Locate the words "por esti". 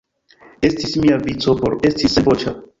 1.61-2.13